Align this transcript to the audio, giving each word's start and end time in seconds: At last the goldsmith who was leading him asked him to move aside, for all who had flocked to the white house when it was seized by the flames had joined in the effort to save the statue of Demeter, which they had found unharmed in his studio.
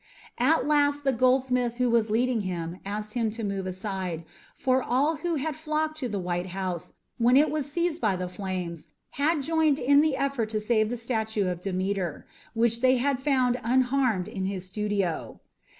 At 0.39 0.65
last 0.65 1.03
the 1.03 1.11
goldsmith 1.13 1.75
who 1.75 1.87
was 1.87 2.09
leading 2.09 2.41
him 2.41 2.79
asked 2.83 3.13
him 3.13 3.29
to 3.37 3.43
move 3.43 3.67
aside, 3.67 4.23
for 4.55 4.81
all 4.81 5.17
who 5.17 5.35
had 5.35 5.55
flocked 5.55 5.95
to 5.97 6.09
the 6.09 6.17
white 6.17 6.47
house 6.47 6.93
when 7.19 7.37
it 7.37 7.51
was 7.51 7.71
seized 7.71 8.01
by 8.01 8.15
the 8.15 8.27
flames 8.27 8.87
had 9.11 9.43
joined 9.43 9.77
in 9.77 10.01
the 10.01 10.15
effort 10.17 10.49
to 10.49 10.59
save 10.59 10.89
the 10.89 10.97
statue 10.97 11.45
of 11.47 11.61
Demeter, 11.61 12.25
which 12.55 12.81
they 12.81 12.97
had 12.97 13.19
found 13.21 13.59
unharmed 13.63 14.27
in 14.27 14.45
his 14.45 14.65
studio. 14.65 15.39